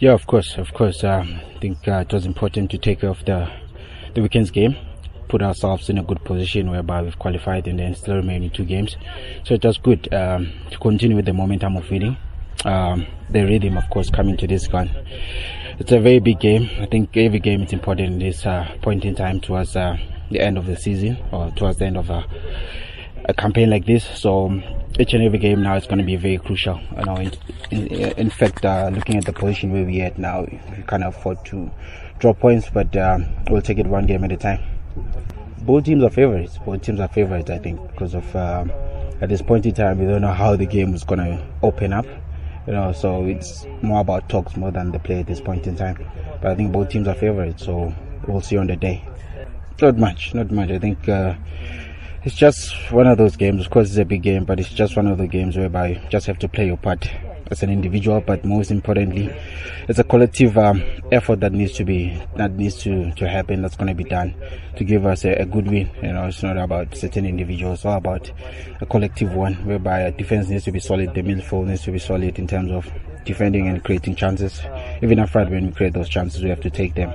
Yeah, 0.00 0.12
of 0.12 0.28
course, 0.28 0.56
of 0.58 0.72
course. 0.74 1.02
Um, 1.02 1.40
I 1.56 1.58
think 1.58 1.88
uh, 1.88 2.04
it 2.06 2.12
was 2.12 2.24
important 2.24 2.70
to 2.70 2.78
take 2.78 3.02
off 3.02 3.24
the 3.24 3.50
the 4.14 4.22
weekend's 4.22 4.52
game, 4.52 4.76
put 5.28 5.42
ourselves 5.42 5.90
in 5.90 5.98
a 5.98 6.04
good 6.04 6.22
position 6.24 6.70
whereby 6.70 7.02
we've 7.02 7.18
qualified 7.18 7.66
and 7.66 7.80
then 7.80 7.96
still 7.96 8.14
remaining 8.14 8.50
two 8.50 8.64
games. 8.64 8.96
So 9.44 9.54
it 9.54 9.64
was 9.64 9.76
good 9.76 10.12
um, 10.14 10.52
to 10.70 10.78
continue 10.78 11.16
with 11.16 11.24
the 11.24 11.32
momentum 11.32 11.76
of 11.76 11.90
winning. 11.90 12.16
Um, 12.64 13.06
the 13.28 13.44
rhythm, 13.44 13.76
of 13.76 13.90
course, 13.90 14.08
coming 14.08 14.36
to 14.36 14.46
this 14.46 14.68
one. 14.68 14.88
It's 15.80 15.90
a 15.90 15.98
very 15.98 16.20
big 16.20 16.38
game. 16.38 16.70
I 16.80 16.86
think 16.86 17.16
every 17.16 17.40
game 17.40 17.62
is 17.62 17.72
important 17.72 18.12
in 18.12 18.18
this 18.20 18.46
uh, 18.46 18.72
point 18.82 19.04
in 19.04 19.16
time 19.16 19.40
towards 19.40 19.74
uh, 19.74 19.96
the 20.30 20.40
end 20.40 20.58
of 20.58 20.66
the 20.66 20.76
season 20.76 21.18
or 21.32 21.50
towards 21.50 21.78
the 21.78 21.86
end 21.86 21.96
of 21.96 22.08
a, 22.08 22.24
a 23.24 23.34
campaign 23.34 23.68
like 23.70 23.84
this. 23.86 24.04
So 24.04 24.46
um, 24.46 24.62
each 24.98 25.14
and 25.14 25.22
every 25.22 25.38
game 25.38 25.62
now 25.62 25.76
is 25.76 25.86
going 25.86 25.98
to 25.98 26.04
be 26.04 26.16
very 26.16 26.38
crucial. 26.38 26.80
You 26.96 27.04
know, 27.04 27.16
in, 27.16 27.32
in, 27.70 28.12
in 28.12 28.30
fact, 28.30 28.64
uh, 28.64 28.90
looking 28.92 29.16
at 29.16 29.24
the 29.24 29.32
position 29.32 29.72
where 29.72 29.84
we're 29.84 30.04
at 30.04 30.18
now, 30.18 30.42
we 30.42 30.82
can't 30.86 31.04
afford 31.04 31.44
to 31.46 31.70
drop 32.18 32.40
points, 32.40 32.68
but 32.68 32.96
um, 32.96 33.26
we'll 33.48 33.62
take 33.62 33.78
it 33.78 33.86
one 33.86 34.06
game 34.06 34.24
at 34.24 34.32
a 34.32 34.36
time. 34.36 34.60
Both 35.62 35.84
teams 35.84 36.02
are 36.02 36.10
favorites. 36.10 36.58
Both 36.64 36.82
teams 36.82 36.98
are 36.98 37.08
favorites, 37.08 37.50
I 37.50 37.58
think, 37.58 37.80
because 37.92 38.14
of 38.14 38.34
um, 38.34 38.72
at 39.20 39.28
this 39.28 39.42
point 39.42 39.66
in 39.66 39.74
time, 39.74 39.98
we 39.98 40.06
don't 40.06 40.22
know 40.22 40.32
how 40.32 40.56
the 40.56 40.66
game 40.66 40.94
is 40.94 41.04
going 41.04 41.20
to 41.20 41.46
open 41.62 41.92
up. 41.92 42.06
You 42.66 42.74
know, 42.74 42.92
so 42.92 43.24
it's 43.24 43.66
more 43.82 44.00
about 44.00 44.28
talks 44.28 44.56
more 44.56 44.70
than 44.70 44.92
the 44.92 44.98
play 44.98 45.20
at 45.20 45.26
this 45.26 45.40
point 45.40 45.66
in 45.66 45.76
time. 45.76 45.96
But 46.42 46.50
I 46.50 46.54
think 46.54 46.72
both 46.72 46.90
teams 46.90 47.08
are 47.08 47.14
favorites, 47.14 47.64
so 47.64 47.94
we'll 48.26 48.40
see 48.40 48.56
on 48.56 48.66
the 48.66 48.76
day. 48.76 49.04
Not 49.80 49.96
much, 49.96 50.34
not 50.34 50.50
much. 50.50 50.70
I 50.70 50.78
think 50.78 51.08
uh, 51.08 51.34
it's 52.24 52.34
just 52.34 52.74
one 52.92 53.06
of 53.06 53.18
those 53.18 53.36
games. 53.36 53.64
Of 53.64 53.70
course, 53.70 53.88
it's 53.88 53.98
a 53.98 54.04
big 54.04 54.22
game, 54.22 54.44
but 54.44 54.58
it's 54.60 54.70
just 54.70 54.96
one 54.96 55.06
of 55.06 55.18
the 55.18 55.26
games 55.26 55.56
whereby 55.56 55.88
you 55.88 56.00
just 56.08 56.26
have 56.26 56.38
to 56.40 56.48
play 56.48 56.66
your 56.66 56.76
part 56.76 57.08
as 57.50 57.62
an 57.62 57.70
individual, 57.70 58.20
but 58.20 58.44
most 58.44 58.70
importantly, 58.70 59.34
it's 59.88 59.98
a 59.98 60.04
collective 60.04 60.58
um, 60.58 60.82
effort 61.12 61.40
that 61.40 61.52
needs 61.52 61.72
to 61.72 61.84
be 61.84 62.20
that 62.36 62.52
needs 62.52 62.76
to 62.82 63.10
to 63.12 63.28
happen. 63.28 63.62
That's 63.62 63.76
going 63.76 63.88
to 63.88 63.94
be 63.94 64.04
done 64.04 64.34
to 64.76 64.84
give 64.84 65.06
us 65.06 65.24
a, 65.24 65.32
a, 65.34 65.46
good 65.46 65.66
win. 65.66 65.90
You 66.02 66.12
know, 66.12 66.26
it's 66.26 66.42
not 66.42 66.58
about 66.58 66.94
certain 66.96 67.24
individuals, 67.24 67.78
it's 67.78 67.86
all 67.86 67.96
about 67.96 68.30
a 68.80 68.86
collective 68.86 69.34
one, 69.34 69.54
whereby 69.66 70.10
defense 70.10 70.48
needs 70.48 70.64
to 70.64 70.72
be 70.72 70.80
solid, 70.80 71.14
the 71.14 71.22
midfield 71.22 71.66
needs 71.66 71.82
to 71.82 71.92
be 71.92 71.98
solid 71.98 72.38
in 72.38 72.46
terms 72.46 72.70
of 72.70 72.90
defending 73.24 73.68
and 73.68 73.82
creating 73.84 74.16
chances. 74.16 74.60
Even 75.02 75.18
after 75.18 75.44
when 75.44 75.66
we 75.66 75.72
create 75.72 75.94
those 75.94 76.08
chances, 76.08 76.42
we 76.42 76.50
have 76.50 76.60
to 76.60 76.70
take 76.70 76.94
them. 76.94 77.12